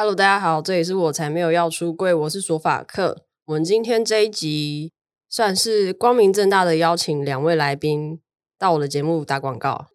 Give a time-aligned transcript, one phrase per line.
[0.00, 3.26] Hello，大家好，这里是我才没有要出柜，我是索法克。
[3.44, 4.94] 我们今天这一集
[5.28, 8.18] 算是光明正大的邀请两位来宾
[8.58, 9.88] 到我的节目打广告。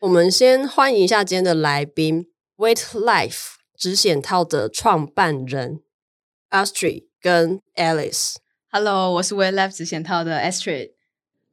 [0.00, 5.82] 我们先欢迎一下今天的来宾，Weight Life 直险套的创办人
[6.48, 8.36] Astrid 跟 Alice。
[8.70, 10.92] Hello，我是 Weight Life 直险套的 Astrid。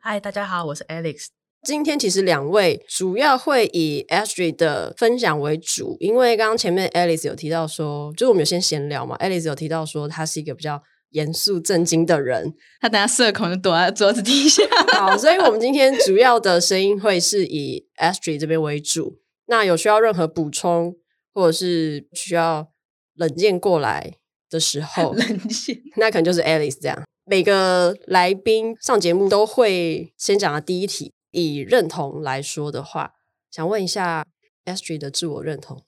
[0.02, 1.26] Hi，大家好，我是 Alex。
[1.64, 14.64] 今天其实两位主要会以 Astrid 的分享为主，因为刚刚前面 Alice 有提到说，就是我们有先闲聊嘛，Alice 有提到说他是一个比较严肃正经的人，他等下社恐就躲在桌子底下。
[14.98, 19.20] 好，所以我们今天主要的声音会是以 Astrid 这边为主。
[19.48, 20.96] 那有需要任何补充，
[21.34, 22.68] 或者是需要
[23.16, 24.14] 冷静过来
[24.50, 27.04] 的时 候，冷静，那可能就是 Alice 这样。
[27.26, 31.12] 每个来宾上节目都会先讲的第一题。
[31.42, 33.14] 以认同来说的话，
[33.52, 34.26] 想问一下
[34.66, 35.84] Astrid 的自我认同。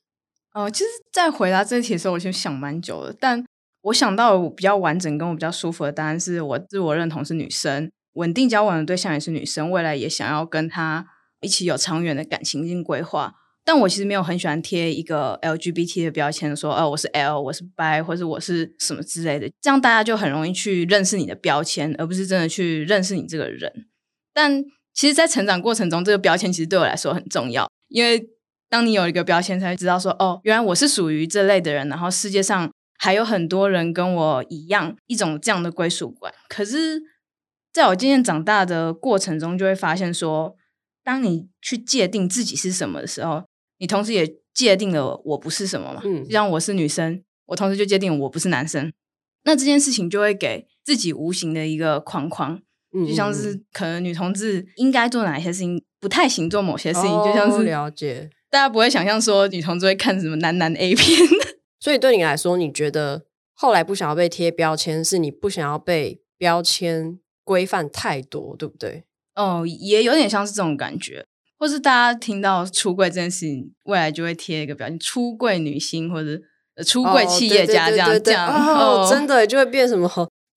[0.53, 3.45] 哦，其实，在回答这题的时候，我先想蛮久的，但
[3.83, 11.07] 我想到比较完整跟我比较舒服的答案是我自我认同是女生，稳定交往的对象也是女生，未来也想要跟她
[11.41, 13.35] 一起有长远的感情进规划。
[13.63, 23.71] 但我其实没有很喜欢贴一个 LGBT 的标签，说哦，我是 L，我是 bi，或者我是什么之类的，这样大家就很容易去认识你的标签，而不是真的去认识你这个人。
[24.33, 28.29] 但其实，在成长过程中，这个标签其实对我来说很重要，因为
[28.69, 36.33] 当你有一个标签，才会知道说，哦，原来我是属于这类的人，然后世界上还有很多人跟我一样，一种这样的归属感。
[36.49, 37.01] 可是，
[37.71, 40.55] 在我渐渐长大的过程中，就会发现说，
[41.03, 43.45] 当你去界定自己是什么的时候，
[43.77, 46.01] 你同时也界定了我不是什么嘛。
[46.03, 48.91] 嗯，就像我是女生，我同时就界定我不是男生，
[49.45, 52.61] 那这件事情就会给自己无形的一个框框。
[52.91, 61.19] 就像是可能女同志应该做哪些事情，不太行做某些事情，哦、就像是了解大家不会想象说女同志会看什么男男 A 片，
[61.79, 63.23] 所以对你来说，你觉得
[63.53, 69.03] 后来不想要被贴标签，是你不想要被标签规范太多，对不对？
[69.35, 71.23] 哦，也有点像是这种感觉，
[71.59, 76.41] 或是大家听到出柜这件事情，未来就会贴一个标签，出柜女星或者
[76.83, 80.09] 出柜企业家这样、哦、这样，哦，真的就会变什么？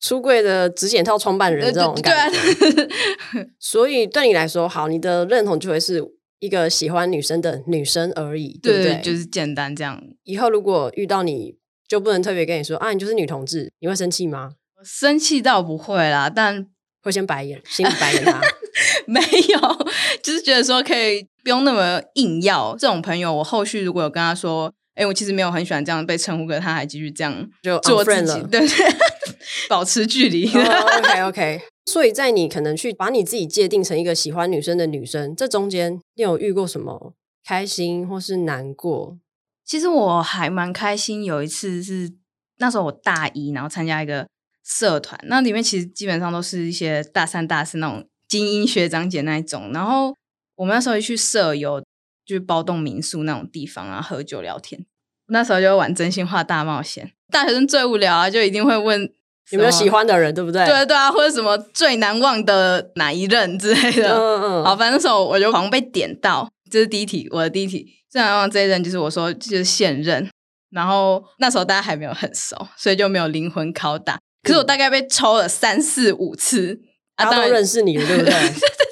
[0.03, 6.03] 出柜的指险套创办人这种感觉，对对对，所以对你来说，好，你的认同就会是
[6.41, 9.01] 一个喜欢女生的女生而已， 对不对？
[9.01, 10.03] 就是简单这样。
[10.25, 11.57] 以后如果遇到你，
[11.89, 14.51] 就不能特别跟你说啊，你就是女同志，你会生气吗？
[14.85, 16.67] 生气倒不会啦，但
[17.03, 18.41] 会先白眼， 心里白眼他。
[19.07, 19.87] 没有，
[20.23, 22.75] 就是觉得说可以不用那么硬要。
[22.77, 28.69] 这种朋友，我后续如果有跟他说，哎，我其实没有很喜欢这样被称呼，可是他还继续这样就做自己，对对。
[29.69, 30.47] 保持距离。
[30.47, 31.63] Oh, OK OK。
[31.87, 37.15] 所以在你可能去把你自己界定成一个喜欢女生的女生，这中间你有遇过什么
[37.45, 39.19] 开心或是难过？
[39.65, 42.13] 其实我还蛮开心，有一次是
[42.59, 44.29] 那时候我大一，然后参加一个
[44.65, 49.73] 社团，那里面其实基本上都是一些大三、大四那种精英学长姐那一种。
[49.73, 50.15] 然后
[50.57, 51.83] 我们那时候一去社游，
[52.27, 54.87] 就是包栋民宿那种地方啊，喝酒聊天。
[55.29, 57.13] 那时候就玩真心话大冒险。
[57.31, 59.13] 大学生最无聊啊，就一定会问。
[59.51, 60.65] 有没有喜欢的人，对不对？
[60.65, 64.17] 对对啊，或者什么最难忘的哪一任之类的。
[64.17, 64.65] 嗯嗯。
[64.65, 70.31] 好，反正那时候我就好像被点到，这是第一题，我的第一题最难忘这一任就是我说就是现任。
[70.71, 74.19] 然后那时候大家还没有很熟，所以就没有灵魂拷打。
[74.43, 76.81] 可是我大概被抽了三四五次，
[77.17, 78.33] 嗯、啊，大家都认识你了，对不对？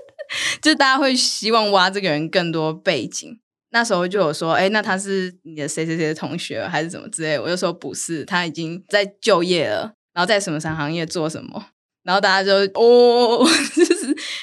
[0.63, 3.39] 就大家会希望挖这个人更多背景。
[3.73, 7.39] 那时候就有说，哎，那他是你的谁谁谁的同学，还是怎么之类？
[7.39, 9.93] 我就说不是，他已经在就业了。
[10.13, 11.67] 然后在什么什么行业做什么？
[12.03, 13.47] 然后大家就哦，
[13.77, 13.95] 就是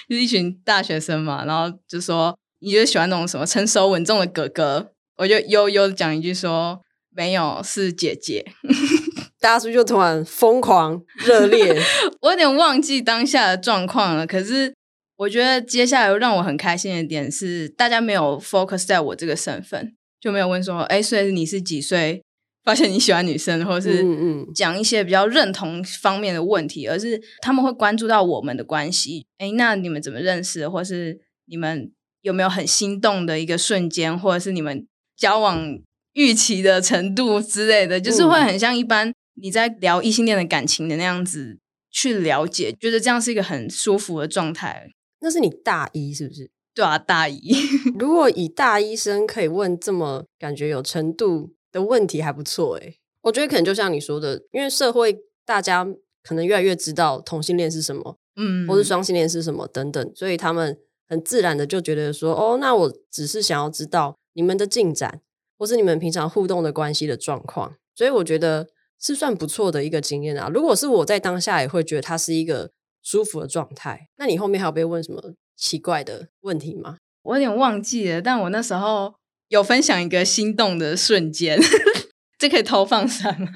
[0.07, 4.91] 就是一群大学生嘛，然后就说你就喜欢那种什么成熟稳重的哥哥？
[5.17, 6.79] 我就悠悠讲一句说
[7.13, 8.45] 没有，是姐姐。
[9.41, 11.79] 大家是不是就突然疯狂热烈？
[12.21, 14.25] 我有点忘记当下的状况了。
[14.25, 14.73] 可是
[15.17, 22.21] 我觉得接下来又让我很开心的点是，大家没有 focus 在我这个身份，就没有问说，哎，所以你是几岁？
[22.63, 24.05] 发现你喜欢女生，或是
[24.53, 29.25] 讲一些比较认同方面的问题，嗯嗯，而是他们会关注到我们的关系。
[29.37, 30.67] 诶，那你们怎么认识？
[30.67, 31.89] 或是你们
[32.23, 34.85] 有没有很心动的一个瞬间，或者是你们
[35.15, 35.79] 交往
[36.11, 41.57] 预期的程度之类的，就是会很像一般你在聊异性恋的感情的那样子
[41.89, 44.89] 去了解，觉得这样是一个很舒服的状态。
[45.19, 46.49] 那是你大一是不是？
[46.73, 47.51] 对啊，大一。
[47.97, 55.87] 如果以大医生可以问这么感觉有程度的问题还不错诶，我觉得可能就像你说的，因为社会大家
[56.23, 60.77] 可能越来越知道同性恋是什么，嗯，或是双性恋是什么等等，所以他们
[61.07, 65.21] 很自然的就觉得说，哦，那我只是想要知道你们的进展，
[65.57, 67.75] 或是你们平常互动的关系的状况。
[67.95, 68.67] 所以我觉得
[68.99, 70.47] 是算不错的一个经验啊。
[70.53, 72.69] 如果是我在当下，也会觉得它是一个
[73.07, 74.09] 舒服的状态。
[74.17, 76.97] 那你后面还有被问什么奇怪的问题吗？
[77.23, 79.15] 我有点忘记了，但我那时候
[79.47, 81.57] 有分享一个心动的瞬间，
[82.37, 83.49] 这可以偷放上吗？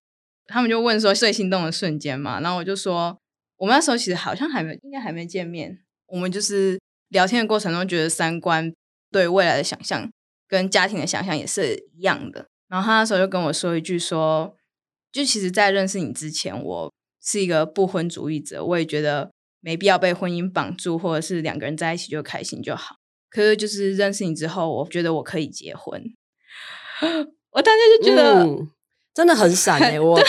[0.48, 3.18] 他们就问说最心动的瞬间嘛，然后我就说，
[3.58, 5.80] 我们那时候其实好像还没，应该还没见面。
[6.06, 6.80] 我们就是
[7.10, 8.72] 聊天的过程中，觉得三观
[9.10, 10.10] 对未来的想象
[10.48, 12.46] 跟家庭的想象也是一样的。
[12.68, 14.56] 然后他那时候就跟我说一句说，
[15.12, 16.93] 就其实，在认识你之前，我
[17.24, 19.30] 是一个不婚主义者，我也觉得
[19.60, 22.96] 没必要被婚姻绑住，或者是两个人在一起就开心就好。
[23.30, 26.02] 可是就是认识你之后，我觉得我可以结婚。
[27.50, 28.70] 我当时就觉得、嗯、
[29.12, 30.20] 真的很闪哎、欸，我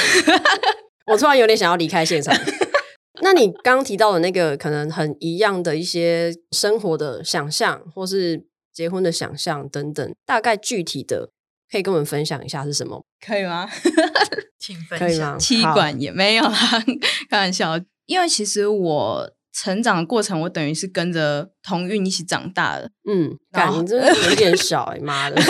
[1.08, 2.36] 我突然有点想要离开现场。
[3.22, 11.30] 那你刚刚提到的那个可能很一样的一些生活的想象，或是结婚的想象等等，大概具体的
[11.72, 13.04] 可以跟我们分享一下是什么？
[13.26, 13.70] 可以吗？
[14.60, 15.08] 请分享。
[15.08, 15.38] 可以吗？
[15.38, 16.58] 妻管也没有啦，
[17.30, 17.80] 开玩笑。
[18.06, 19.32] 因为其实我。
[19.58, 22.92] 成长的过程，我等于是跟着同运一起长大的。
[23.10, 25.42] 嗯，感情真的有点小哎、欸，妈的！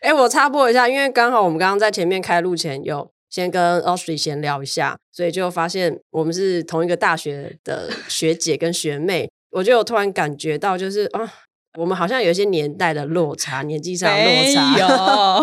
[0.00, 9.30] 哎、欸，我插播一下，因为刚好我们刚刚在前面开录前有先跟 Austry 闲聊一下，所以就发现我们是同一个大学的学姐跟学妹。
[9.52, 11.32] 我就有突然感觉到，就是啊，
[11.78, 14.78] 我们好像有一些年代的落差，年纪上的落差。
[14.78, 14.86] 有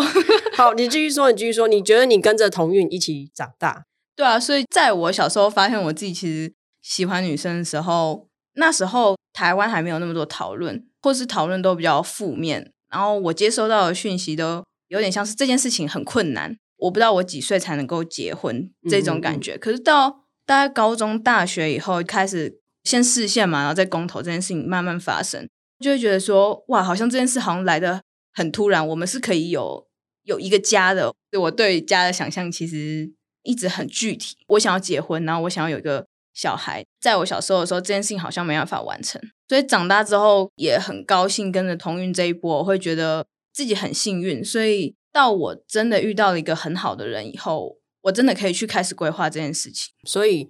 [0.56, 3.84] 好，你继续说，你继续说，你觉得你跟着同运一起长大？
[4.16, 6.52] 对啊，所以在我小时候发现我自己其实。
[6.80, 12.72] 喜欢女生的时候，那时候台湾还没有那么多讨论，或是讨论都比较负面。
[12.90, 19.54] 然后我接收到的讯息都有点像是这件事情很困难，我不知道我几岁才能够结婚这种感觉。
[19.54, 19.60] 嗯嗯嗯。
[19.60, 25.46] 可是到大概高中、大学以后，开始先视线嘛，然后再公投这件事情慢慢发生，
[25.80, 28.02] 就会觉得说，哇，好像这件事好像来得
[28.32, 28.86] 很突然。
[28.86, 29.86] 我们是可以有
[30.24, 31.12] 有一个家的。
[31.38, 34.36] 我对家的想象其实一直很具体。
[34.48, 36.06] 我想要结婚，然后我想要有一个。
[36.34, 44.44] 小孩在我小时候的时候，这件事情好像没办法完成，所以长大之后也很高兴跟着同运这一波，我会觉得自己很幸运。
[44.44, 49.92] 所以到我真的遇到了一个很好的人以后，我真的可以去开始规划这件事情。
[50.04, 50.48] 所以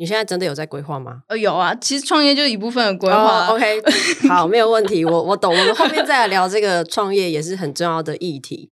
[0.00, 1.22] 你现在真的有在规划吗？
[1.28, 3.46] 呃，有啊，其实创业就是一部分的规划。
[3.48, 3.82] Oh, OK，
[4.28, 5.52] 好，没有问题，我我懂。
[5.52, 8.70] 我们后面再来聊这个创业也是很重要的议题，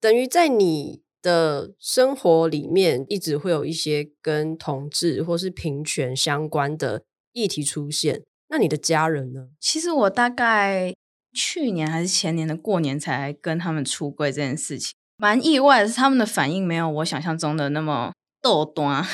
[0.00, 1.00] 等于在你。
[1.20, 8.22] 的生活里面一直会有一些跟同志或是平权相关的议题出现。
[8.50, 9.48] 那你的家人呢？
[9.58, 10.94] 其实我大概
[11.34, 19.04] 去年还是前年的过年才跟他们出柜这件事情，蛮意外的是他们的反应没有我想象中的那么逗端。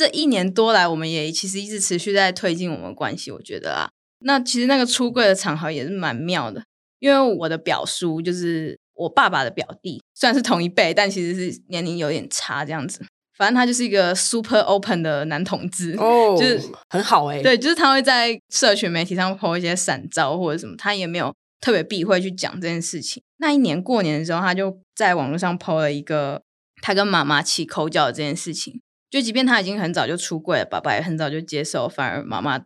[0.00, 3.30] 这一年多来，我们也其实一直持续在推进我们关系。
[3.30, 6.64] 我觉得啊，那其实那个出柜的场合也是蛮妙的，
[7.00, 8.78] 因为我的表叔就是。
[9.00, 13.02] 我爸爸的表弟虽然是同一辈，但其实是年龄有点差，这样子。
[13.34, 16.60] 反正他就是一个 super open 的男同志，哦，就是
[16.90, 17.42] 很好哎、欸。
[17.42, 23.22] 对，就是他会在社群媒体上 po 一些闪照或者什么，他也没有特别避讳去讲这件事情。
[23.38, 26.42] 那一年过年的时候，他就在网络上 po 了一个
[26.82, 28.82] 他跟妈妈起口角的这件事情。
[29.10, 32.60] 就即便他已经很早就出柜了，爸爸也很早就接受，反而妈妈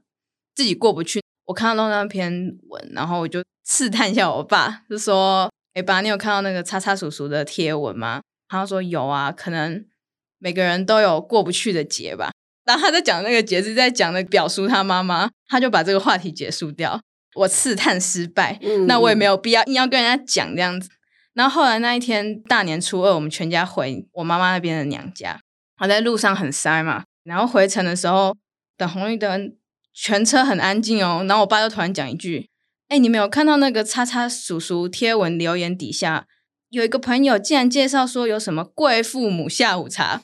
[0.54, 1.22] 自己过不去。
[1.46, 5.50] 我看到那篇文，然后我就试探一下我爸，就说。
[5.74, 8.22] 哎，爸，你有看到那个叉叉叔叔的贴文吗？
[8.48, 9.84] 他说有啊，可能
[10.38, 12.30] 每个人都有过不去的节吧。
[12.64, 17.00] 然后他在讲那个节是在讲的表叔他妈妈，他就把这个话题结束掉。
[17.34, 20.88] 我试探失败，嗯、那我也没有必要硬要跟人家讲这样子。
[21.32, 25.40] 然后后来那一天大年初二，我们全家回我妈妈那边的娘家，
[25.80, 28.36] 我在路上很塞嘛，然后回程的时候
[28.76, 29.54] 等红绿灯，
[29.92, 31.24] 全车很安静哦。
[31.28, 32.48] 然后我爸就突然讲一句。
[32.88, 36.26] 哎，你没有看到那个叉叉叔叔贴文留言底下
[36.68, 40.20] 有一个朋友竟然介绍说有什么贵父母下午茶，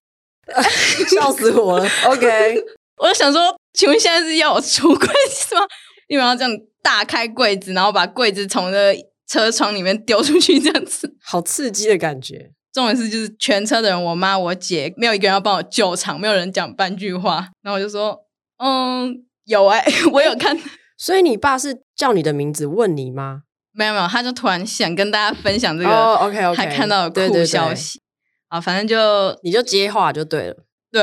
[1.11, 1.89] 笑死我了。
[2.07, 2.63] OK，
[2.99, 5.63] 我就想说，请问现在是要我出柜是吗？
[6.09, 6.53] 你们要这样
[6.83, 8.95] 大开柜子，然后把柜子从那个
[9.27, 12.51] 车窗里面丢出去，这样子，好刺激的感觉。
[12.73, 17.49] 重点是就是全车的人，我妈、我姐，没有一个人要帮我救场，没有人讲半句话。
[17.63, 18.19] 然后我就说，
[18.59, 20.59] 嗯，有哎、欸， 我有看。
[20.97, 23.43] 所以你爸是叫你的名字问你吗？
[23.73, 28.01] 没有没有，他就突然想跟大家分享这个，OK OK，还看到了酷消息
[28.49, 30.65] 啊，反正就你就接话就对了。
[30.93, 31.03] 对，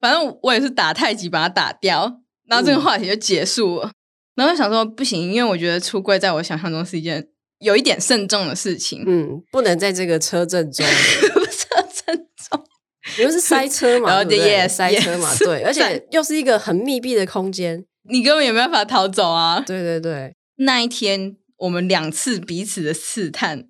[0.00, 3.86] 反正我也是打太极把它打掉，然后这个话题就结束了。
[3.86, 3.92] 嗯、
[4.34, 7.28] 然后想说不行，因为我觉得出柜在我想象中是一件
[7.60, 12.64] 有一点慎重的事情，嗯，不能在这个车震中， 车震中，
[13.18, 17.84] 因为是塞车嘛， 对不对？Yes, 塞车嘛，对，而且又是一个很密闭的空间。
[18.10, 19.62] 你根本也没办法逃走啊！
[19.66, 23.68] 对对对，那一天我们两次彼此的试探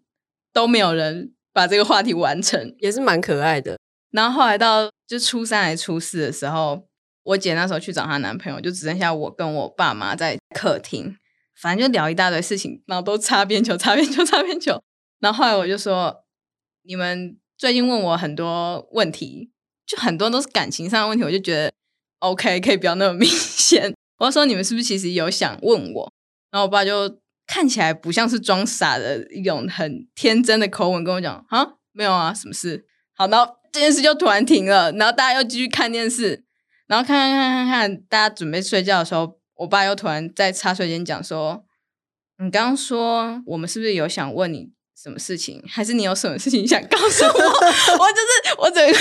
[0.53, 3.77] 都没有人把这个话题完成，也是蛮可爱的。
[4.13, 6.85] 然后后来到就初三还是初四的时候，
[7.25, 11.17] 我姐那时候去找她男朋友，就只剩下我跟我爸妈在客厅，
[11.61, 14.83] 反正就聊一大堆事情，然后都擦边球、擦边球、擦边球。
[15.21, 16.25] 然后后来我就说，
[16.85, 19.51] 你们最近问我很多问题，
[19.87, 21.73] 就很多都是感情上的问题，我就觉得
[22.21, 23.95] OK，可以不要那么明显。
[24.19, 26.13] 我就说你们是不是其实有想问我？
[26.51, 27.19] 然后我爸就。
[27.51, 32.85] 看起来不像是装傻的一种很天真的口吻跟我讲啊，没有啊，什么事？
[33.17, 36.45] 好，然后这件事就突然停了，然后大家又继续看电视，
[36.87, 41.63] 然后看看看看看，大家准备睡觉的时候，我爸又突然在茶水间讲说
[42.43, 45.63] ：“你刚刚说我们是不是有想问你什么事情？
[45.69, 47.31] 还是你有什么事情想告诉我？”
[47.99, 48.99] 我就是我整个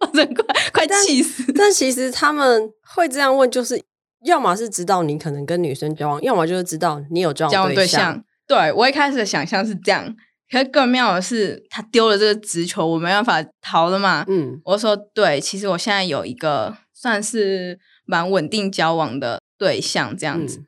[0.00, 1.56] 我整个快快气死但！
[1.56, 3.82] 但其实他们会这样问，就是。
[4.24, 8.20] 要么是知道你可能跟女生交往，要么就是知道你有交往对象。
[8.48, 10.12] 对，我一开始的想象是这样，
[10.50, 14.24] 可是更妙的是，他丢了这个直球，我没办法逃了嘛。
[14.26, 20.58] 嗯，我说对，其实我现在有一个算是蛮稳定交往的对象这样子。
[20.58, 20.66] 嗯、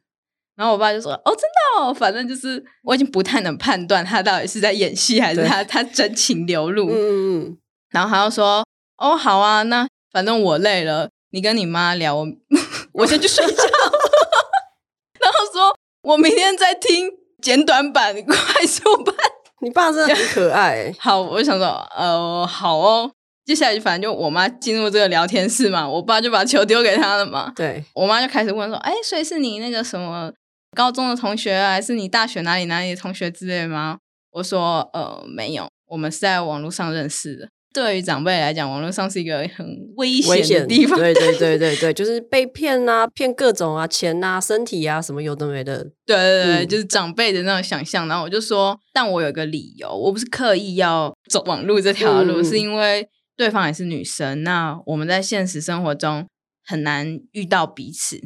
[0.57, 7.59] 然后我爸就说：“哦，真的哦，反正就是我已经不太能判断他到底是在演戏还是他他真情流露。”嗯嗯嗯。
[7.91, 8.65] 然后他又说
[8.99, 12.27] ：“哦，好啊，那反正我累了，你跟你妈聊我。
[12.93, 13.53] ”我先去睡觉，
[15.21, 17.09] 然后说：“我明天再听
[17.41, 19.15] 简短版、 快速版。”
[19.63, 20.93] 你爸真的很可爱。
[20.99, 23.13] 好，我就想说，呃，好哦。
[23.51, 27.53] 接下来就反正就我妈进入这个聊天室嘛，我爸就把球丢给她了嘛。
[27.57, 30.33] 对，我妈就开始问说：“哎，所以是你那个什么
[30.77, 33.99] 高中的同学啊，还是你大学哪里哪里的同学之类的吗？”
[34.31, 39.67] 我说：“呃，没有，我们是在网络上认识的。”对于长辈来讲，网络上是一个很
[39.97, 40.97] 危险的地方。
[40.99, 45.85] 对对对对对，就是被骗啊，骗各种啊，钱啊，身体啊，什么有的没的。
[46.07, 48.07] 对对对，嗯、就是长辈的那种想象。
[48.07, 53.09] 然后我就说，但我有一个理由，我不是刻意要走网络这条路，嗯、是因为
[53.41, 56.27] 对方也是女生，那我们在现实生活中
[56.65, 58.21] 很难遇到彼此。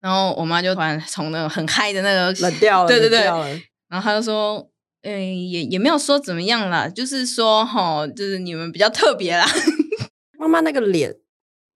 [0.00, 3.24] 然后我妈就突然从那个很嗨的那个冷掉了， 对对对，
[3.88, 4.68] 然后她就说。
[5.04, 9.44] 嗯，也也没有说怎么样啦，就是说哈，就是你们比较特别啦。
[10.38, 11.12] 妈妈那个脸，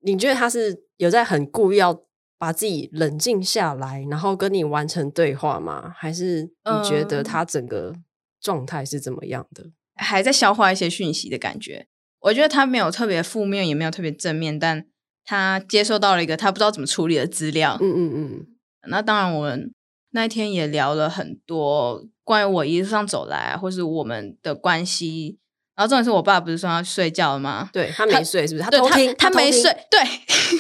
[0.02, 2.04] 你觉得她是有在很故意要
[2.38, 5.92] 把自己冷静下来，然后跟你完成对话吗？
[5.96, 7.92] 还是你觉得她整个
[8.40, 9.64] 状态是怎么样的？
[9.96, 11.88] 呃，还在消化一些讯息的感觉。
[12.20, 14.84] 我觉得他没有特别负面，也没有特别正面，但
[15.24, 17.78] 他接收到了一个他不知道怎么处理的资料。
[17.80, 18.46] 嗯嗯嗯。
[18.88, 19.72] 那当然，我们
[20.10, 22.06] 那一天也聊了很多。
[22.24, 25.38] 关于我一路上走来啊，或是我们的关系，
[25.76, 27.70] 然后重点是我爸不是说要睡觉了吗？
[27.72, 28.64] 对，他没睡，是不是？
[28.64, 30.00] 他对他他没睡，对，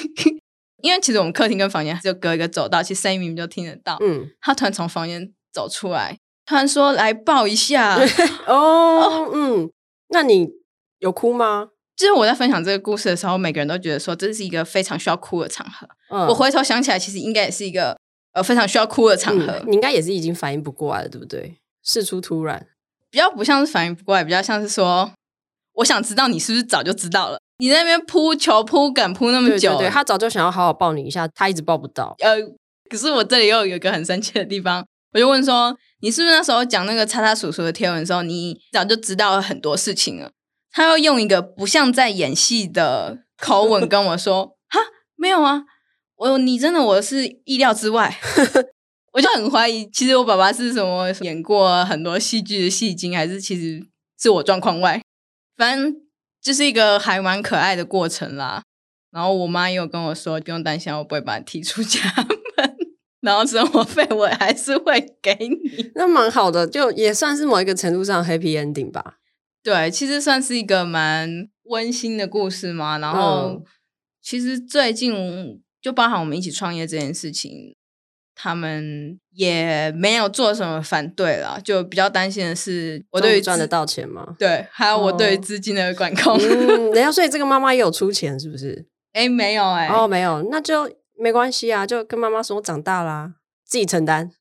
[0.82, 3.96] 因为其实我们客厅跟房间就隔一个走道，其实声音明明就听得到。
[4.00, 7.96] 嗯，他突然从房间走出来，突然说来抱一下。
[8.46, 9.70] 哦，哦，嗯，
[10.10, 10.48] 那你
[11.06, 11.68] 有哭吗？
[11.96, 15.88] 就是我在分享这个故事的时候，每个人都觉得说这是一个非常需要哭的场合。
[16.10, 17.96] 嗯，我回头想起来，其实应该也是一个。
[18.36, 21.56] 呃，非常需要哭的场合，嗯，你应该也是已经反应不过来了，对不对？
[21.82, 22.66] 事出突然，
[23.10, 25.10] 比较不像是反应不过来，比较像是说，
[25.76, 27.38] 我想知道你是不是早就知道了？
[27.60, 32.14] 你在那边扑球扑梗扑那么久，对，对，对，他早就想要好好抱你一下，他一直抱不到。
[32.18, 32.36] 呃，
[32.90, 40.30] 可是我这里又有一个很生气的地方，我就问说，你是不是那时候讲那个叉叉叔叔的贴文的时候，你早就知道了很多事情了？
[40.76, 44.78] 他要用一个不像在演戏的口吻跟我说， 哈，
[45.16, 45.62] 没有啊。
[46.16, 48.14] 我你真的我是意料之外，
[49.14, 53.86] 我就很怀疑，其实我爸爸是什么演过很多戏剧的戏精，还是其实
[54.20, 55.00] 是我状况外？
[55.56, 55.96] 反正
[56.42, 58.62] 就是一个还蛮可爱的过程啦。
[59.10, 62.00] 然后我妈也有跟我说，不用担心，我不会把你踢出家
[62.58, 62.76] 门，
[63.22, 65.90] 然后生活费我还是会给你。
[65.94, 69.14] 那蛮好的，就也算是某一个程度上 happy ending 吧。
[69.66, 72.98] 对，其实算是一个蛮温馨的故事嘛。
[72.98, 73.62] 然后
[74.22, 75.62] 其实最近。
[75.82, 77.76] 就包含我们一起创业这件事情，
[78.34, 84.34] 他们也没有做什么反对啦，就比较担心的是我对于赚得到钱吗？
[84.36, 86.34] 对，还有我对于资金的管控。
[86.34, 88.88] 哦、嗯，等下，所以这个妈妈也有出钱，是不是？
[89.12, 94.32] 哎，没有哎、欸，哦，没有，那就没关系啊，就跟妈妈说我长大啦，自己承担。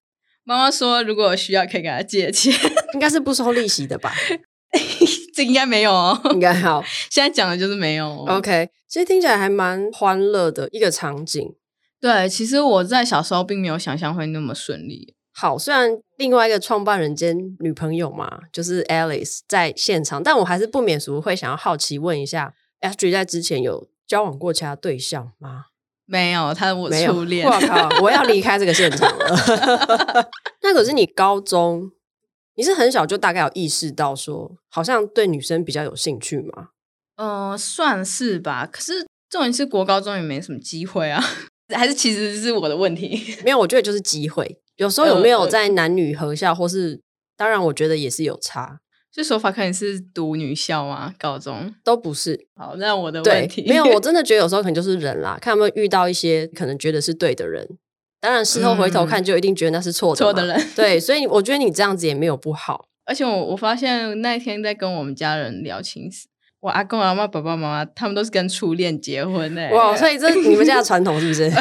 [0.45, 2.51] 妈妈说，如果有需要，可以给她借钱，
[2.95, 4.11] 应该是不收利息的吧？
[5.33, 6.83] 这应该没有哦，应该好。
[7.11, 8.25] 现在讲的就是没有哦。
[8.37, 11.53] OK，其实听起来还蛮欢乐的一个场景。
[11.99, 15.15] 对，其实我在小时候并没有想象会那么顺利。
[15.33, 25.65] 好，虽然另外一个创办人兼女朋友嘛，就是 Alice 在现场，但我还是不免俗会想要好奇问一下，Astrid 在之前有交往过其他对象吗？
[26.05, 27.45] 没有，他是我初恋。
[27.45, 30.29] 我靠，我要离开这个现场了。
[30.61, 31.91] 那可是你高中。
[32.55, 36.69] 你是很小就大概有意识到说，好像对女生比较有兴趣吗？
[37.17, 38.67] 嗯、呃，算是吧。
[38.71, 41.21] 可是重点是国高中也没什么机会啊，
[41.75, 43.35] 还是其实是我的问题？
[43.43, 44.59] 没有，我觉得就是机会。
[44.77, 47.01] 有时候有没有在男女合校，或是
[47.37, 48.79] 当然，我觉得也是有差。
[49.11, 51.13] 就说法，可能是读女校吗？
[51.17, 52.47] 高中都不是。
[52.55, 53.85] 好，那我的问题没有。
[53.85, 57.77] 我真的 觉得有时候可能就是人啦，看有没有遇到一些可能觉得是对的人。
[58.25, 60.17] 当然，事后回头看就一定觉得那是错的。
[60.17, 60.67] 错的人。
[60.75, 62.87] 对，所以我觉得你这样子也没有不好。
[63.05, 66.25] 而且我我发现那一天在跟我们家人聊情史，
[66.59, 69.69] 我阿公阿妈、爸爸妈妈他们都是跟初恋结婚的。
[69.69, 71.51] 哇，所以这是你们家的传统是不是？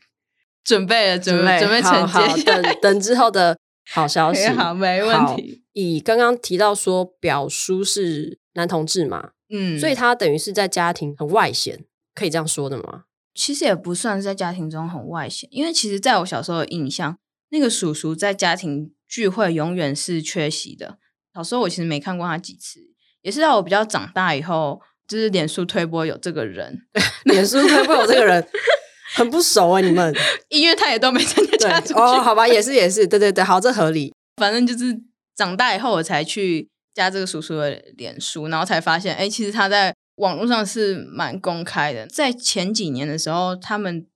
[0.62, 3.56] 准备了，准备准备承接，等等之后的
[3.90, 4.46] 好消息。
[4.54, 5.62] 好，没问题。
[5.72, 13.04] 以刚刚提到说表叔是男同志嘛，嗯，所以他等于是在家庭很外显，可以这样说的吗？
[13.34, 17.18] 其实也不算是在家庭中很外显，因为其实在我小时候的印象，
[17.50, 20.98] 那个叔叔在家庭聚会永远是缺席的。
[21.34, 22.80] 小时候我其实没看过他几次，
[23.22, 26.82] 也是到我比较长大以后，就是脸书推播有这个人，
[27.24, 28.46] 脸书推播有这个人。
[29.14, 30.10] 很不熟啊，你们，
[30.48, 34.10] 因为他也都没参加家族哦，好吧，也是也是，对对对，好，这合理。
[34.36, 34.98] 反正就是
[35.36, 42.06] 长大以后，我才去加这个叔叔的脸书，然后才发现，哎，其实他在网络上是蛮公开的。
[42.06, 44.06] 在前几年的时候，他们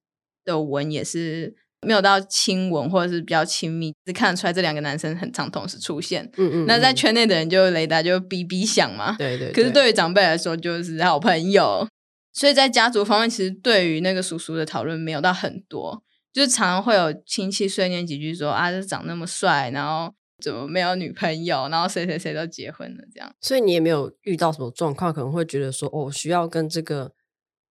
[0.45, 6.25] 的文也是没有到亲吻或者是比较亲密，只看得出来这两个男生很常同时出现。
[6.37, 6.67] 嗯，嗯嗯。
[6.67, 9.17] 那在圈内的人就雷达就哔哔响嘛。
[9.19, 9.53] 对，对对。
[9.53, 11.87] 可是对于长辈来说，就是好朋友。
[12.33, 16.03] 所以在家族方面，其实对于那个叔叔的讨论没有到很多，
[16.35, 20.13] 就是常常会有亲戚碎念几句说啊，这长那么帅，然后
[20.43, 23.35] 怎么没有女朋友，然后谁谁谁都结婚了这样。
[23.41, 27.13] 所以你也没有遇到什么状况，可能会觉得说哦，需要跟这个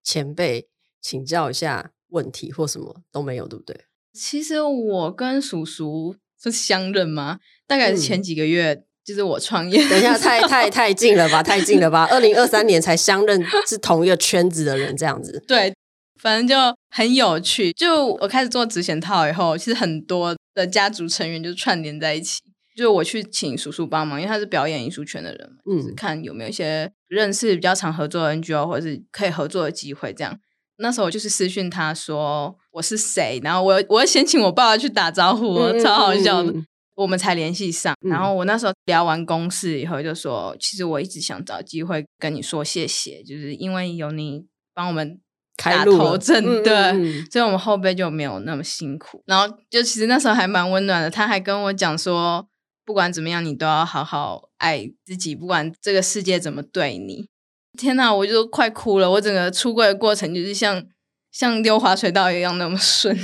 [0.03, 0.67] 前辈
[1.01, 3.86] 请教一下问题或什么都没有，对不对？
[4.13, 7.39] 其实我跟叔叔是相认吗？
[7.67, 8.74] 大概是前几个月。
[8.74, 12.07] 嗯就是我创业，等一下，太太太近了吧，太近了吧！
[12.10, 15.43] 二零二三年才相认， 是同一个圈子的人，这样子。
[15.48, 15.72] 对，
[16.19, 17.72] 反正就很有趣。
[17.74, 22.42] 就我开始做纸险套以后，其实很多的家族成员就串联在一起。
[22.75, 30.14] 就我去请叔叔帮忙，因为他是表演艺术圈的人嘛，嗯，就是看有没有一些认识比较常合作的 NGO 或者是可以合作的机会。
[30.14, 30.38] 这样，
[30.77, 36.51] 那时候我就是私讯他说我是谁，然后我我要先请我爸爸去打招呼，嗯、超好笑的。
[36.51, 45.20] 嗯我们才联系上，然后我那时候聊完公事以后就说，嗯、其实我一直想找机会跟你说谢谢，就是因为有你帮我们
[45.57, 49.22] 打头阵，嗯、对，嗯、所以我们后辈就没有那么辛苦。
[49.25, 52.48] 然后就其实那时候还蛮温暖的，他还跟我讲说，
[52.85, 57.27] 不管怎么样，你都要好好爱自己，不管这个世界怎么对你。
[57.77, 60.85] 天哪，我就快哭了，我整个出柜的过程就是像
[61.31, 63.17] 像溜滑水道一样那么顺。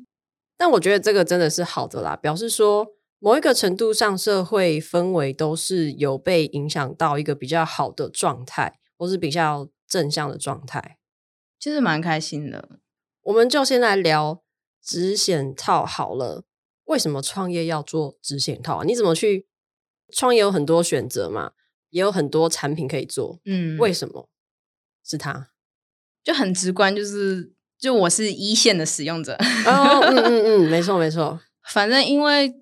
[0.56, 2.86] 但我觉得这个真的是好的啦，表示说。
[3.24, 10.98] 某一个程度上，社会氛围都是有被影响到一个比较好的状态，或是比较正向的状态，
[11.56, 12.80] 其实蛮开心的。
[13.22, 14.42] 我们就先来聊
[14.82, 16.42] 纸险套好了。
[16.92, 18.84] 为什么创业要做直线套啊？
[18.84, 19.46] 你怎么去
[20.12, 20.40] 创业？
[20.40, 21.52] 有很多选择嘛，
[21.90, 23.40] 也有很多产品可以做。
[23.44, 24.28] 嗯，为什么
[25.04, 25.48] 是它？
[26.22, 29.34] 就很直观，就是就我是一线的使用者。
[29.66, 31.40] 哦，嗯嗯嗯，没错没错。
[31.68, 32.54] 反正因为。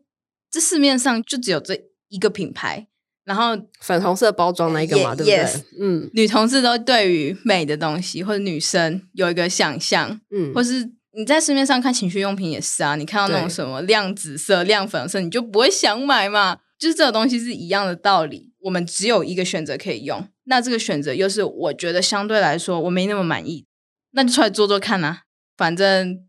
[0.52, 2.88] 这市面上就只有这一个品牌，
[3.22, 16.58] 然后粉红色包装那一个嘛对不对？Yes, 嗯，女同志都对于美的东西或者女生有一个想象，嗯，或是你在市面上看情趣用品也是啊，你看到那种什么亮紫色、亮粉色，你就不会想买嘛。
[16.78, 23.66] 就是这个东西是一样的道理，我们只有一个选择可以用，那这个选择又是我觉得相对来说我没那么满意，
[24.12, 25.24] 那就出来做做看啊，
[25.58, 26.26] 反正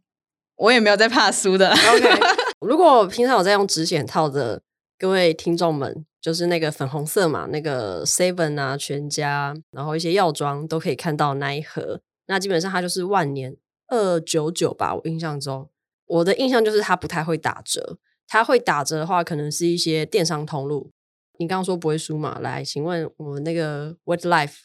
[0.57, 1.71] 我也没有在怕输的。
[1.71, 2.19] OK。
[2.59, 4.61] 如果平常有在用纸检套的
[4.99, 12.01] 各位听众们，就是那个粉红色嘛，那个 Seven 啊、全家，然后一些药妆都可以看到那一盒。
[12.27, 13.55] 那基本上它就是万年
[13.91, 15.69] 二九九吧，我印象中，
[16.07, 17.99] 我的印象就是它不太会打折。
[18.27, 20.89] 它会打折的话，可能是一些电商通路。
[21.37, 22.39] 你刚刚说不会输嘛？
[22.39, 24.55] 来，请问我们那个 Wetlife，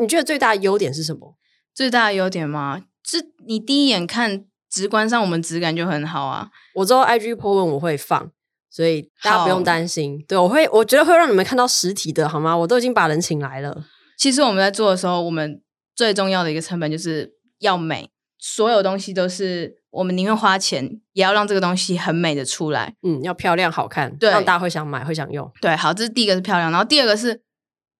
[0.00, 1.36] 你觉得最大的优点是什么？
[1.72, 2.82] 最大的优点吗？
[3.04, 4.46] 是你第一眼看。
[4.70, 6.50] 直观上，我们质感就很好啊。
[6.74, 8.32] 我知道 IG po 文我会放，
[8.68, 10.20] 所以大家不用担心。
[10.26, 12.56] 对，我会，我觉得会让你们看到实体的，好吗？
[12.56, 13.84] 我都已经把人请来了。
[14.18, 15.62] 其实我们在做的时候，我们
[15.94, 18.10] 最重要的一个成本就是要美。
[18.46, 22.94] 所有东西都是我们宁愿花钱，也要让这个东西很美的出来。
[23.02, 25.50] 嗯，要漂亮好看，对，让大家会想买，会想用。
[25.62, 27.40] 对，好，这是第一个是漂亮，然后第二个是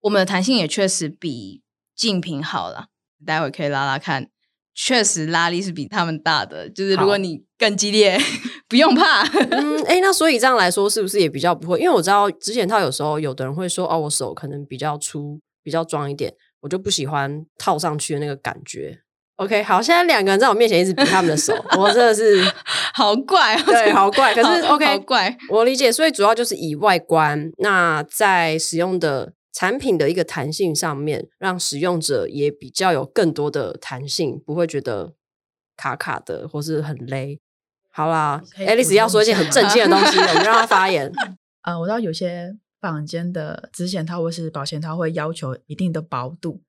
[0.01, 1.63] 我们的弹性也确实比
[1.95, 2.89] 竞品好了。
[3.25, 4.29] 待会可以拉拉看。
[4.75, 8.15] 确实拉力是比他们大的，就是如果你更激烈，
[8.69, 9.23] 不用怕。
[9.49, 11.79] 嗯， 哎，那所以这样来说，是不是也比较不会？
[11.79, 18.99] 因为我知道之前套有时候有的人会说，哦，我手可能比较粗，比较壮一点，我就不喜欢套上去的那个感觉。
[19.37, 22.41] OK，好，现在两个人在我面前一直比他们的手， 我真的是
[22.95, 24.33] 好怪，对，好怪。
[24.33, 25.91] 可是 OK，好怪，我理解。
[25.91, 35.13] 所以主要就是以外观，那在使用的产品的一个弹性上面，让使用者也比较有更多的弹性，不会觉得
[35.75, 37.37] 卡卡的或是很勒。
[37.91, 41.11] 好啦，Alice 要说一些很正经的东西， 我们让他发言。
[41.63, 46.61] 呃，我知道有些房间的指险套或是保险套会要求一定的薄度。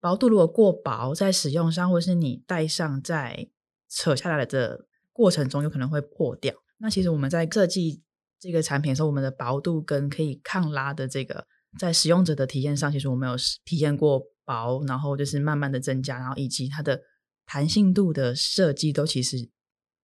[0.00, 3.48] 薄度如果过薄，在使用上或是你戴上，在
[3.90, 6.54] 扯下来的这过程中，有可能会破掉。
[6.78, 8.02] 那其实我们在设计
[8.38, 11.44] 这个产品的时候，我们的薄度跟可以抗拉的这个，
[11.78, 17.00] 在使用者的体验上，其实我们有体验过薄，然后就是慢慢的增加，然后以及它的
[17.44, 19.48] 弹性度的设计，都其实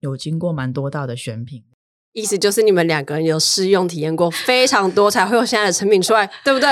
[0.00, 1.64] 有经过蛮多道的选品。
[2.12, 6.68] 意思就是你们两个人有试用体验过非常多，才会有现在的成品出来，对不对？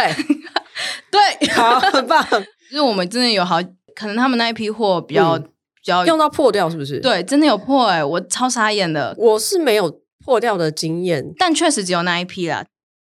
[1.10, 2.26] 对， 好，很棒。
[2.70, 3.60] 就是我们真的有好，
[3.96, 7.00] 可能他们那一批货比较、嗯、比较用到破掉，是不是？
[7.00, 9.12] 对，真的有破哎、欸，我超傻眼的。
[9.18, 12.64] 我是没有破掉的经验，但确实只有那一批啦。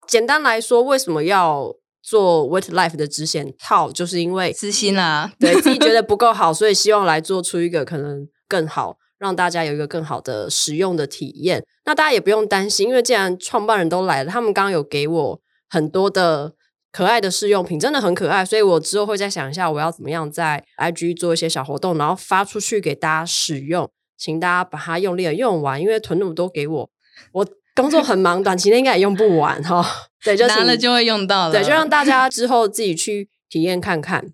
[0.07, 3.91] 简单来说，为什么要做 Wetlife 的直险套？
[3.91, 11.63] 就是因为私心啦，对自己觉得不够好， 所以希望来做出一个可能更好，让大家有一个更好的使用的体验。
[11.85, 16.53] 那大家也不用担心，因为既然创办人都来了，他们刚刚有给我很多的。
[16.91, 26.89] 可爱的试用品真的很可爱，所以我之后会再想一下，我要怎么样在 IG 做一些小活动，然后发出去给大家使用，请大家把它用力的用完，因为囤那么多给我，
[27.31, 29.85] 我工作很忙， 短期内应该也用不完哈。
[30.21, 34.33] 对，就拿了就会用到了，对，就让大 家之后自己去体验看看。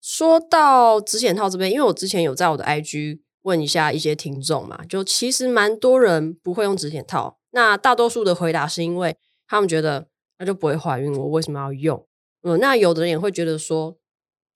[0.00, 10.08] 说到指险套这边，因为我之前有在我的 IG 问一下一些听众嘛，就其实蛮多人不会用指险套，那大多数的回答是因为他们觉得。
[10.42, 12.04] 那就不会怀孕，我为什么要用？
[12.42, 13.96] 嗯，那有的人也会觉得说，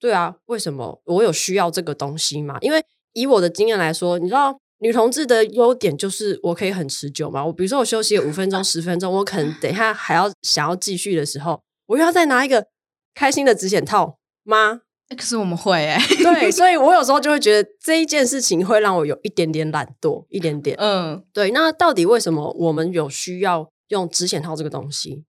[0.01, 2.57] 对啊，为什么我有需要这个东西吗？
[2.59, 7.45] 因为以我的经验来说，你知道女同志的优点就是我可以很持久嘛。
[7.45, 12.67] 我比如说我休息五分钟、十分钟，我可能等一下还要想要继续的时候，我又要再拿一个
[13.15, 14.81] 开心的指险套吗？
[15.15, 20.75] 可是我们会哎、欸，对，所以 我有时候就会觉得这一件事情会让我有一点点懒惰，一点点。
[20.77, 21.51] 嗯，对。
[21.51, 25.23] 那到底为什么我们有需要用指险套这个东西？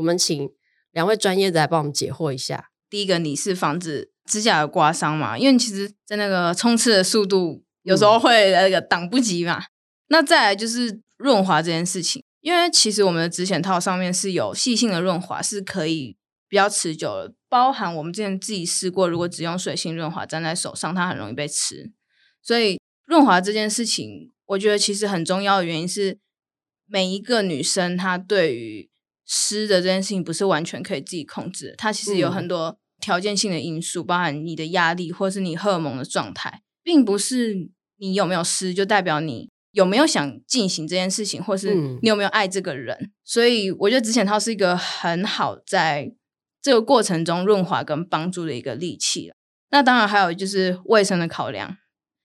[0.00, 0.50] 我们请
[0.92, 2.70] 两位专业的来帮我们解惑一下。
[2.88, 5.38] 第一个，你是防止指甲的刮伤嘛？
[5.38, 9.58] 因为其实，在那个冲刺的速度有时候会那个挡不及嘛。
[9.58, 9.68] 嗯、
[10.08, 16.16] 那再来就是润滑这件事情，因为其实我们的指险套上面是有细性的润滑，是可以
[16.48, 17.34] 比较持久的。
[17.50, 21.92] 包含我们之前自己试过，如果只用水性润滑粘在手上，它很容易被吃。
[22.42, 26.18] 所以润滑这件事情，我觉得其实很重要的原因是，
[26.86, 28.88] 每一个女生她对于
[29.32, 42.96] 湿的这件事情不是完全可以自己控制的，它其实有很多条件性的因素，嗯、包含你的压力或是你荷尔蒙的状态，并不是你有没有湿就代表你有没有想进行这件事情，或是你有没有爱这个人。
[43.00, 46.12] 嗯、所以我觉得指险套是一个很好在
[46.60, 49.32] 这个过程中润滑跟帮助的一个利器。
[49.70, 51.76] 那当然还有就是卫生的考量，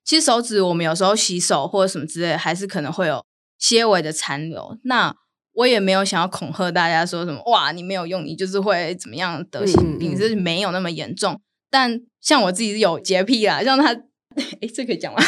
[0.03, 3.23] 其实手指我们有时候洗手或者什么之类，还是可能会有
[3.59, 4.79] 些微的残留。
[4.85, 5.15] 那
[5.55, 11.41] 我也没有想要恐吓大家说什么哇，你没有用，你就是会怎么样得性病，是没有那么严重。
[11.71, 13.91] 但像我自己有洁癖啦，像他，
[14.61, 15.19] 哎，这可以讲吗？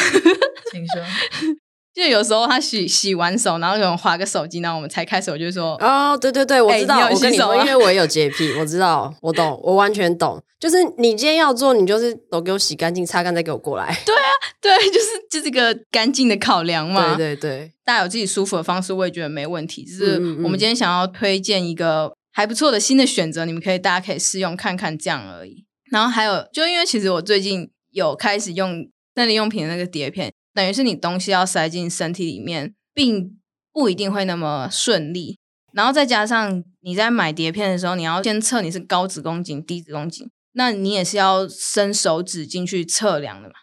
[0.70, 1.02] 请说。
[1.98, 10.40] 就有时候他洗洗完手，然后可能划个手机，然后我们才开始，我就说哦，对对对，我知道，欸、我跟你说，因为我也有洁癖，我知道，我懂，我完全懂。
[10.60, 13.86] 就是你今天要做，你就是都给我洗干净、擦干，再给我过来。
[14.06, 14.30] 对啊，
[14.60, 17.16] 对，就是就是个干净的考量嘛。
[17.16, 19.84] 对对对，大家有自己舒服的方式，我也觉得没问题。
[19.84, 25.64] 就是我们今天想要推荐一个还不错的新的选择，你们可以大家可以试用看看这样而已。
[25.90, 30.32] 然后还有，就因为其实我最近有开始用生理用品的那个碟片。
[30.58, 33.38] 等于是你东西要塞进身体里面，并
[33.72, 35.38] 不一定会那么顺利。
[35.72, 43.54] 然后再加上你在买碟片的时候，你要先测你是高子宫颈、低子宫颈，那你也是要伸手指进去测量的嘛。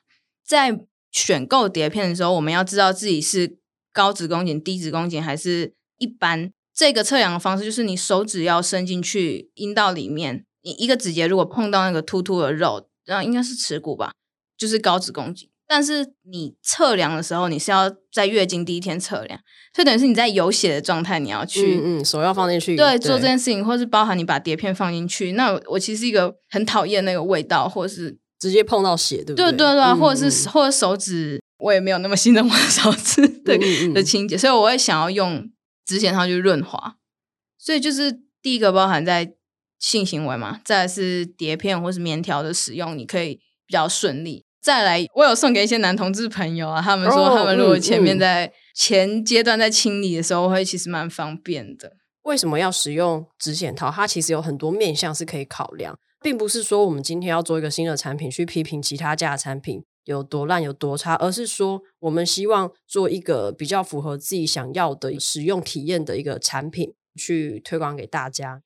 [0.48, 0.80] 在
[1.12, 3.58] 选购碟片的时候，我们要知道自己是
[3.92, 6.50] 高子宫颈、低子宫颈还是一般。
[6.74, 14.14] 这个测量的方式就是你手指要伸进去阴道里面，你一个指节如果碰到那个突突的肉，然后应该是耻骨吧，
[14.58, 15.50] 就是高子宫颈。
[15.68, 19.40] 但是你测量的时候，你是要在月经第一天测量，
[19.74, 25.32] 所以等于是你在有血的状态，你要去，嗯，嗯，手要放进去，对，对做这件事情，或是包含你把碟片放进去。
[25.32, 29.52] 那我，我其实是一个很讨厌那个味道，或是直接碰到血，对不对？
[29.52, 35.50] 对对对，或者是、嗯、或者手指我也没有那么信任我的手指的嗯嗯的清洁，所以我会想要用
[35.86, 36.98] 指甲上去润滑。
[37.58, 39.34] 所以就是第一个包含在
[39.80, 44.45] 性行为嘛，再来是碟片或是棉条的使用，你可以比较顺利。
[44.66, 51.98] 再来，我有送给一些男同志朋友啊，他们说他们如果前面在前阶段在清理的时候，会其实蛮方便的。
[52.24, 53.92] 为什么要使用指显套？
[53.92, 66.96] 它其实有很多面向是可以考量，并不是说我们今天要做一个新的产品去批评其他家的产品有多烂有多差，而是说我们希望做一个比较符合自己想要的使用体验的一个产品。
[67.18, 68.62] 去推广给大家。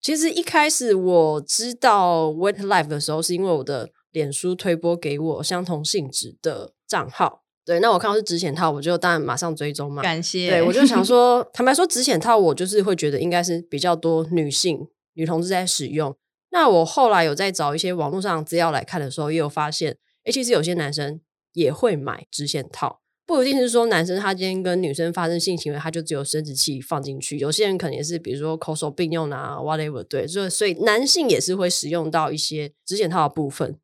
[0.00, 7.42] 其实一开始我知道 Wet Life 的时候，是因为我的脸书推播给我相同性质的账号。
[7.64, 10.02] 对，那我看到是指显套，我就当然马上追踪嘛。
[10.02, 10.50] 感谢。
[10.50, 16.16] 对，我就想 说，坦白说，指显套我就是会觉得应该是比较多女性女同志在使用。
[16.50, 21.20] 那我后来有在找一些网络上资料来看的时候，也有发现，诶，其实有些男生
[21.54, 23.00] 也会买指显套。
[23.26, 27.38] 不一定是说男生他今天跟女生发生性行为，他就只有生殖器放进去。
[27.38, 30.02] 有些人可能也是，比如说口手并用啊，whatever。
[30.02, 33.78] 对，所以所以男性也是会使用到一些指显套的部分。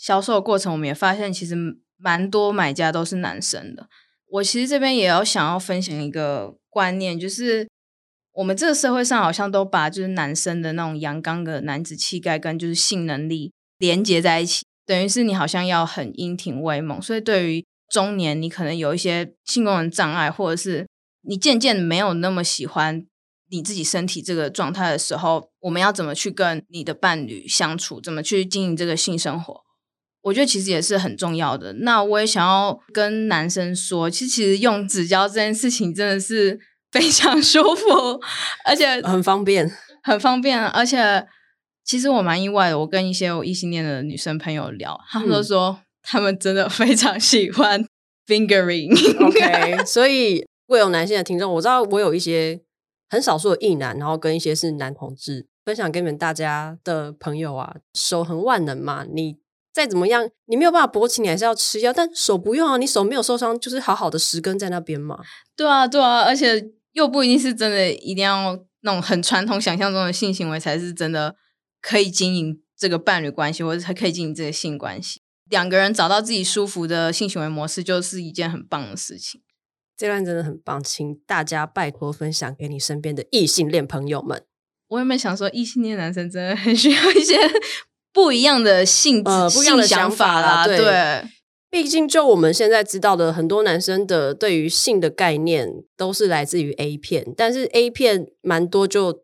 [0.00, 1.56] 销售过程，我们也发现其实
[1.96, 3.88] 蛮多买家都是男生的。
[4.30, 7.68] 我其实这边也要想要分享一个观念，就是
[8.32, 17.02] 我们这个社会上好像都把就是男生的那种阳刚的男子气概跟就是性能力连接在一起，等于是你好像要很英挺威猛。
[17.02, 20.86] 所以对于中年，你可能有一些性功能障碍，或者是
[21.22, 23.04] 你渐渐没有那么喜欢
[23.50, 28.00] 你自己身体这个状态的时候，我们要怎么去跟你的伴侣相处？
[28.00, 29.64] 怎么去经营这个性生活？
[30.22, 31.72] 我觉得其实也是很重要的。
[31.80, 36.58] 那我也想要跟男生说，其实其实用纸胶这件事情真的是
[36.92, 38.20] 非常舒服，
[38.64, 39.70] 而且很方便，
[40.02, 40.64] 很方便。
[40.68, 41.26] 而且
[41.84, 45.78] 其实我蛮意外的，我跟一些我异性恋的女生朋友聊，他们都说。
[45.80, 47.84] 嗯他们真的非常喜欢
[48.26, 48.88] fingering。
[49.26, 52.58] OK，所以会有男性的听众，我知道我有一些
[53.10, 59.36] 很少数的异男，然后跟一些是男同志分享给你们大家的朋友啊，手很万能嘛，你
[59.78, 65.20] 再怎么样，你没有办法勃起，你还是要吃药，但手不用啊，你手没有受伤，就是好好的十根在那边嘛。
[65.54, 71.36] 对啊，对啊，而且又不一定是真的，一定要那种很传统想象中的性行为才是真的
[71.80, 75.22] 可以经营这个伴侣关系，或者才可以经营这个性关系。
[75.48, 79.40] 两个人找到自己舒服的性行为模式，就是一件很棒的事情。
[79.96, 84.42] 这段真的很棒，请大家拜托分享给你身边的异性恋朋友们。
[84.88, 87.36] 我有没有想说，异性恋男生真的很需要一些
[88.18, 90.66] 不一样的性呃不一样的想法啦？
[90.66, 91.24] 对，对，
[91.70, 99.22] 毕竟就我们现在知道的，很多男生的对于性的概念都是来自于 A 片，但是 A 片蛮多就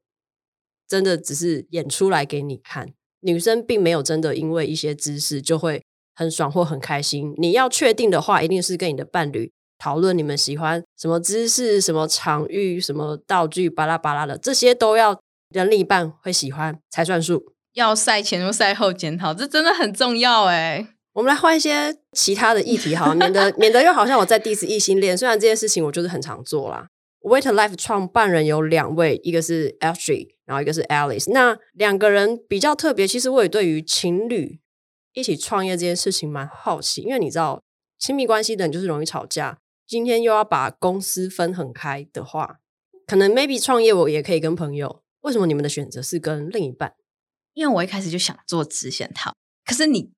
[0.88, 5.82] 真的只是演出来给你看，女生并没有真的因为一些知识就会。
[6.16, 17.53] 很爽或很开心，你要确定的话，一定是跟你的伴侣讨论你们喜欢什么姿势、什么场域、什么道具，巴拉巴拉的，这些都要人另一半会喜欢才算数。
[17.74, 20.88] 要赛前或赛后检讨，这真的很重要哎。
[21.12, 25.16] 我们来换一些其他的议题好，免得免得又好像我在 diss 异性恋。
[25.16, 26.88] 虽然这件事情我就是很常做啦。
[27.20, 31.30] Wet Life 创办人有两位，一个是 Ashley，然后一个是 Alice。
[31.30, 34.60] 那两个人比较特别，其实我也对于情侣。
[35.12, 37.62] 一起创业这件事情蛮好奇，因为你知道
[38.00, 39.58] 亲密关系的人就是容易吵架。
[39.86, 42.56] 今天又要把公司分很开的话，
[43.06, 45.02] 可能 maybe 创业我也可以跟朋友。
[45.20, 46.94] 为什么你们的选择是跟另一半？
[47.54, 49.32] 因为我一开始就想做直线套，
[49.64, 50.10] 可是你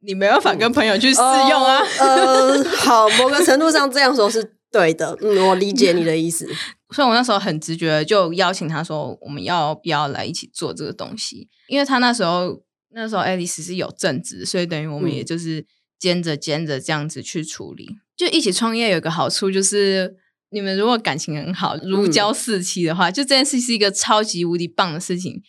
[0.00, 1.80] 你没办法跟朋友去试用啊。
[1.98, 5.16] 嗯、呃，好，某个程度上这样说是对的。
[5.20, 6.48] 嗯，我理解你的意思。
[6.94, 11.48] 所以我那时候很直觉就邀请他说，我们要不要来一起做这个东西？
[11.66, 12.62] 因为他那时候。
[12.94, 15.64] 那时候爱丽丝是有正职，所以等于我们也就是
[15.98, 17.86] 兼着兼着这样子去处理。
[17.88, 20.14] 嗯、就一起创业有一个好处，就是
[20.50, 25.42] 你们如果感情很好，如胶似漆的话，嗯、就这件事是一个超级无敌棒的事情。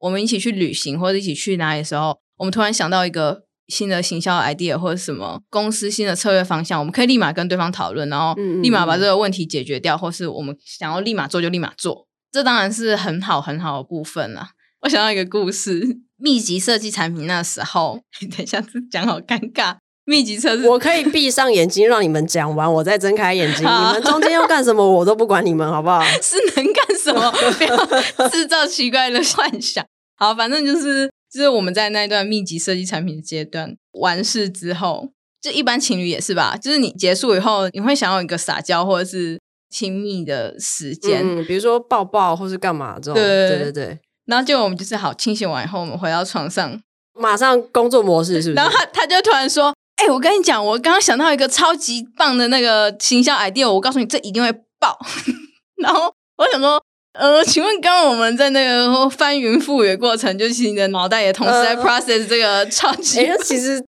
[0.00, 12.08] 我们一起去旅行或者一起去哪里的时候，我们突然想到一个新的行销 idea 或者什么公司新的策略方向，我们可以立马跟对方讨论，然后立马把这个问题解决掉，或是我们想要立马做就立马做。
[12.32, 14.50] 这当然是很好很好的部分了。
[14.82, 15.98] 我想到一个故事。
[16.22, 17.98] 密集设计产品那时候，
[18.36, 19.76] 等一下次 讲好尴尬。
[20.04, 23.64] 密集测试，我可以闭上眼睛让你们讲完，我再睁开眼睛。
[23.64, 26.02] 你们中间要干什么，我都不管你们，好不好？
[26.22, 27.30] 是能干什么？
[27.58, 29.84] 不要制造奇怪的幻想。
[30.16, 35.10] 好，反正就是就是我们在那段密集设计产品的阶段完事之后，
[35.40, 39.38] 就一般情侣也是吧，就是你结束以后，你会想要一个撒娇或者是
[39.70, 43.14] 亲密的时间，嗯，比如说抱抱或是干嘛这种。
[43.14, 43.98] 对对对对。
[44.26, 46.80] 然后就我们就是好清醒完以后，我们回到床上，
[47.18, 48.52] 马上工作模式是不是？
[48.54, 54.98] 然后他他就突然说：“哎、欸，我跟你讲，我刚刚想到一个超级棒的那个行销 idea，我告诉你，这一定会爆。
[55.76, 56.82] 然后我想说，
[57.12, 63.28] 呃，请问刚刚我们在那个翻云覆雨的过程，就是你的脑袋也同时在 process 这个 超级、呃欸……
[63.36, 63.84] 那其实，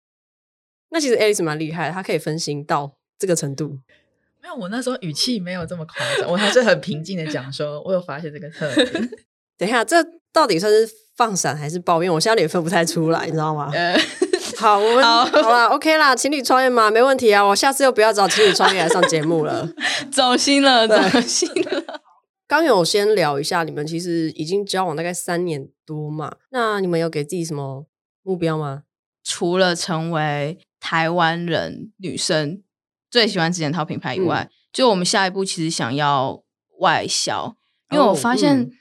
[0.91, 3.79] 那其实 Alice 蛮厉害，她可以分心到这个程度。
[4.41, 9.11] 没有，我那时候语气没有这么夸张，我还是很平静的讲说，我有发现这个特点。
[9.59, 12.11] 等一下，这到底算是放闪还是抱怨？
[12.11, 13.71] 我现在也分不太出来，你知道吗？
[13.75, 14.01] 呃
[14.59, 17.41] 好，我们好，好啦，OK 啦，情侣创业嘛，没问题啊。
[17.45, 19.69] 我下次又不要找情侣创业来上节目了，
[20.11, 22.01] 走心了，走心了。
[22.45, 26.35] 刚有先聊一下，你们其实已经交往大概三年多嘛？
[26.51, 27.87] 那你们有给自己什么
[28.25, 28.83] 目标吗？
[29.23, 32.61] 除了成为台湾人女生
[33.09, 36.43] 最喜欢直剪套品牌以外，嗯、就我们下一步其实想要
[36.81, 37.55] 外销，
[37.93, 38.73] 因为我发现、哦嗯、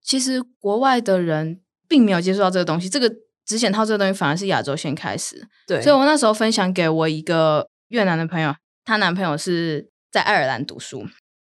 [0.00, 3.12] 其实国外的人并没有接触到这个东西，这个。
[3.46, 8.54] 直剪套这个东西反而是亚洲先开始，对，所以我那时候分享给我一个越南的朋友，
[8.84, 11.06] 她男朋友是在爱尔兰读书，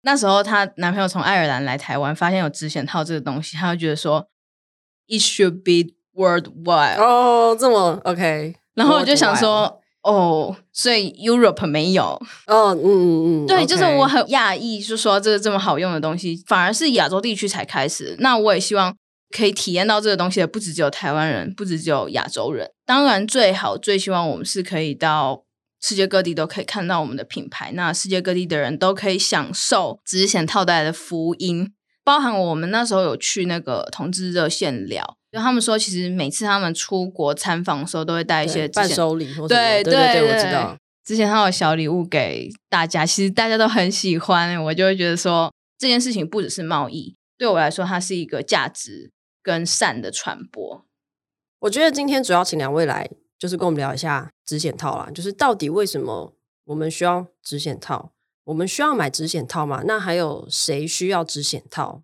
[0.01, 4.27] 那时候她男朋友从爱尔兰来台湾，发现有直剪套这个东西，他就觉得说
[5.07, 6.99] ，it should be worldwide。
[6.99, 18.17] 哦，这么 OK，然后我就想说，哦，所以 Europe 没有，哦，嗯嗯嗯，对就是我很讶异，就说这个这么好用的东西，反而是亚洲地区才开始。
[18.19, 18.93] 那我也希望。
[19.35, 22.71] 可以体验到这个东西的不止只有台湾人，不止只有亚洲人。
[22.85, 25.43] 当然，最好最希望我们是可以到
[25.81, 31.73] 世界各地都可以看到我们的品牌，那世界各地的人都可以享受之前套带来的福音。
[32.03, 40.77] 包含我们那时候有去那个同志热线聊，就他们说，其实每次他们出国参访的时候，都会带一些伴手礼，对对对对，我知道。
[41.03, 44.61] 之前他有小礼物给大家，其实大家都很喜欢。
[44.63, 49.11] 我就会觉得说，这件事情不只是贸易，对我来说，它是一个价值。
[49.47, 50.85] 跟善的传播，
[51.59, 55.09] 我觉得今天主要请两位来，就是跟我们聊一下直剪套啦。
[55.09, 58.11] 就是到底为什么我们需要直剪套？
[58.43, 59.83] 我们需要买直剪套吗？
[59.85, 62.03] 那还有谁需要直剪套？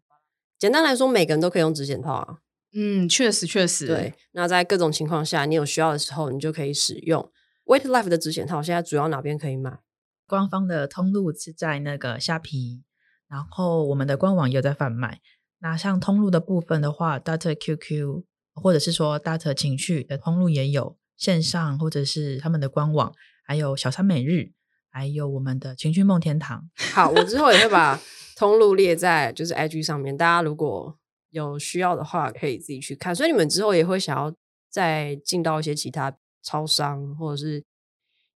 [0.57, 2.37] 简单来说，每个人都可以用直剪套啊。
[2.73, 3.87] 嗯，确实确实。
[3.87, 7.29] 对，那在各种情况下，你有需要的时候，你就可以使用
[7.65, 8.63] Wait Life 的直剪套。
[8.63, 9.79] 现在主要哪边可以买？
[10.25, 12.83] 官方的通路是在那个虾皮，
[13.27, 15.19] 然后我们的官网也有在贩卖。
[15.63, 17.55] 那像通路的部分的话，Dr.
[17.55, 19.53] QQ 或者是说 Dr.
[19.53, 23.13] 情趣的通路也有线上，或者是他们的官网，
[23.45, 24.51] 还有小三美日，
[24.89, 26.69] 还有我们的情趣梦天堂。
[26.93, 27.97] 好，我之后也会把
[28.35, 30.99] 通路列在就是 IG 上面，大家如果
[31.29, 33.15] 有需要的话，可以自己去看。
[33.15, 34.35] 所以你们之后也会想要
[34.69, 37.63] 再进到一些其他超商或者是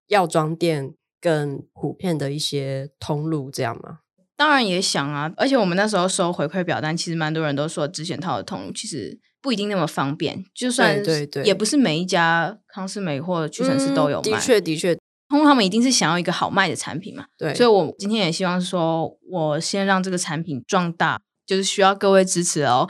[0.09, 4.01] 药妆店更普遍的一些通路，这样吗？
[4.37, 14.31] 当然也想啊，而且我们那时候收回馈表单，其实蛮多人都说之前套的通路其实不一定那么方便，就算对对，也不是每一家康斯美或屈臣氏都有卖。
[14.31, 14.97] 的确的确，
[15.29, 17.25] 通路他们一定是想要一个好卖的产品嘛。
[17.37, 22.89] 对，所以我今天也希望说，我先让这个产品壮大，就是需要各位支持哦。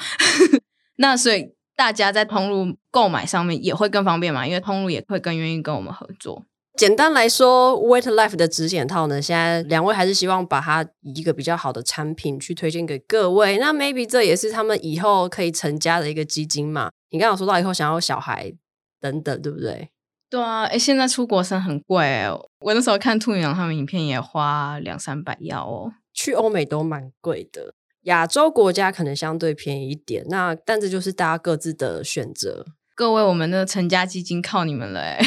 [0.98, 6.46] 那所以大家在通路购买上面也会更方便嘛，因为通路也会更愿意跟我们合作。
[6.78, 13.58] 简单来说，Wait Life 的直剪套呢，现在两位还是希望把它以一个比较好的产品去推荐给各位。
[13.58, 16.90] 那 maybe 这也是他们以后可以成家的一个基金嘛？
[17.12, 18.54] 你刚刚说到以后想要小孩
[19.00, 19.90] 等等，对不对？
[20.30, 22.26] 对啊，诶，现在出国生很贵，
[22.60, 25.94] 我那时候看兔女郎他们影片也花两三百要哦。
[26.14, 30.26] 去欧美都蛮贵的，亚洲国家可能相对便宜一点。
[30.28, 32.66] 那但这就是大家各自的选择。
[32.96, 35.26] 各位，我们的成家基金靠你们了诶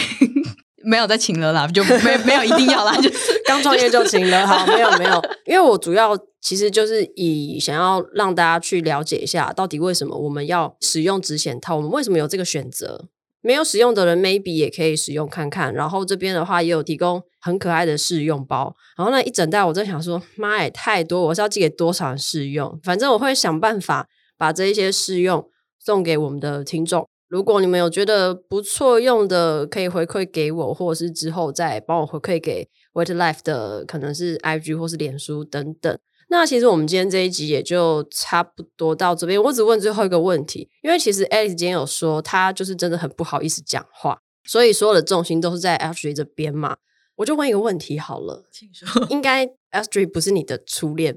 [0.89, 4.45] 没有再请了啦， 就没没有一定要啦， 就是刚创业就请了。
[4.47, 13.07] 好，没有没有，因为我主要其实就是以想要让大家去了解一下，到底为什么我们要使用直剪套，我们为什么有这个选择？
[13.41, 15.73] 没有使用的人，maybe 也可以使用看看。
[15.73, 22.79] 然后这边的话也有提供很可爱的试用包，然后那一整袋，我在想说，妈也太多，我是要寄给多少人试用？
[22.83, 25.49] 反正我会想办法把这一些试用
[25.79, 27.09] 送给我们的听众。
[27.29, 35.99] 如果你们有觉得不错用的，可以回馈给我，或者是之后再帮我回馈给 Wait Life 的，可能是 IG 或是脸书等等。
[36.31, 39.43] 那其实我们今天这一集也就差不多到这边。
[39.43, 46.77] 我只问最后一个问题，因为其实 Alice 今天有说她就是真的很不好意思讲话，所以所有的重心都是在 a s h r e y 这边嘛。
[47.17, 51.17] 我就问一个问题好了，请说，应该 a s h r e y 不是你的初恋？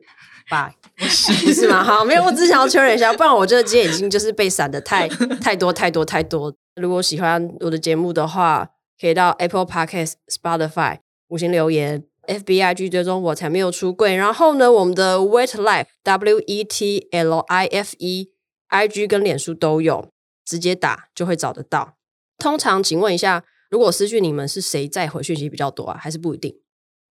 [0.50, 1.06] 吧，不
[1.54, 1.84] 是吗？
[1.84, 5.08] 好，没有，我只想要确认一下，不然我觉得今天已经就是被闪的太
[5.42, 6.54] 太多太多太多。
[6.76, 8.70] 如果喜欢我的节目的话，
[9.00, 14.16] 可以到 Apple Podcast、Spotify 五星留言，FBIG 追踪我才没有出柜。
[14.16, 18.30] 然后呢，我们的 Wet Life W E T L I F E
[18.70, 20.10] IG 跟脸书都有，
[20.46, 21.96] 直接打就会找得到。
[22.38, 25.98] 通常，请问一下，如果私讯你们是谁在回讯息比较多啊？
[26.00, 26.56] 还是不一定？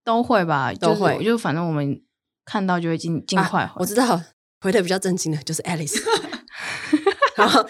[0.02, 1.18] 都会吧，都会。
[1.18, 2.00] 就，就反正我们
[2.50, 3.62] 看到就会尽尽快。
[3.62, 4.20] 啊，我知道
[4.60, 6.02] 回的比较正经的就是 Alice。
[7.36, 7.66] 好，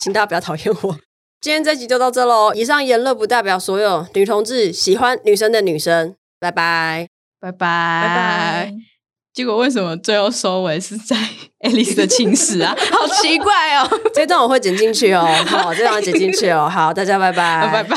[0.00, 0.98] 请大家不要讨厌我。
[1.40, 2.52] 今天这集就到这喽。
[2.52, 6.16] 以上言论不代表所有女同志喜欢女生的女生。
[6.40, 7.06] 拜拜，
[7.40, 8.74] 拜拜，拜拜。
[9.32, 11.16] 结果为什么最后收尾是在
[11.60, 12.74] Alice 的寝室啊？
[12.90, 13.88] 好奇怪哦！
[14.12, 15.24] 这段我会剪进去哦。
[15.46, 16.68] 好，这段我剪进去哦。
[16.68, 17.96] 好，大家拜拜， 拜拜。